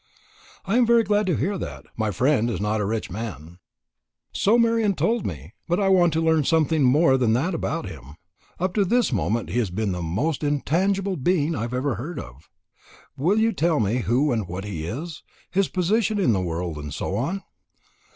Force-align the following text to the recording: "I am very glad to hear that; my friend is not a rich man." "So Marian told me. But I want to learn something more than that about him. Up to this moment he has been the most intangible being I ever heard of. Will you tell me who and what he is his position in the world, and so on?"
"I 0.65 0.77
am 0.77 0.87
very 0.87 1.03
glad 1.03 1.27
to 1.27 1.35
hear 1.35 1.59
that; 1.59 1.85
my 1.95 2.09
friend 2.09 2.49
is 2.49 2.59
not 2.59 2.81
a 2.81 2.85
rich 2.87 3.11
man." 3.11 3.59
"So 4.33 4.57
Marian 4.57 4.95
told 4.95 5.27
me. 5.27 5.53
But 5.67 5.79
I 5.79 5.89
want 5.89 6.11
to 6.13 6.21
learn 6.25 6.43
something 6.43 6.81
more 6.81 7.17
than 7.19 7.33
that 7.33 7.53
about 7.53 7.87
him. 7.87 8.15
Up 8.59 8.73
to 8.73 8.83
this 8.83 9.13
moment 9.13 9.51
he 9.51 9.59
has 9.59 9.69
been 9.69 9.91
the 9.91 10.01
most 10.01 10.43
intangible 10.43 11.17
being 11.17 11.53
I 11.53 11.65
ever 11.65 11.93
heard 11.97 12.17
of. 12.19 12.49
Will 13.15 13.37
you 13.39 13.51
tell 13.53 13.79
me 13.79 13.97
who 13.97 14.31
and 14.31 14.47
what 14.47 14.63
he 14.63 14.85
is 14.87 15.21
his 15.51 15.67
position 15.67 16.17
in 16.19 16.33
the 16.33 16.41
world, 16.41 16.79
and 16.79 16.91
so 16.91 17.15
on?" 17.15 17.43